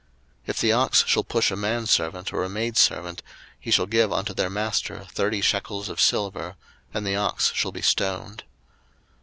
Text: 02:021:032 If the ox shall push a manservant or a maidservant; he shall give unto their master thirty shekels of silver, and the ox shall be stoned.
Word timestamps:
02:021:032 0.01 0.09
If 0.49 0.59
the 0.61 0.71
ox 0.73 1.03
shall 1.05 1.23
push 1.23 1.51
a 1.51 1.55
manservant 1.55 2.33
or 2.33 2.43
a 2.43 2.49
maidservant; 2.49 3.21
he 3.59 3.69
shall 3.69 3.85
give 3.85 4.11
unto 4.11 4.33
their 4.33 4.49
master 4.49 5.05
thirty 5.11 5.41
shekels 5.41 5.89
of 5.89 6.01
silver, 6.01 6.55
and 6.91 7.05
the 7.05 7.15
ox 7.15 7.53
shall 7.53 7.71
be 7.71 7.83
stoned. 7.83 8.43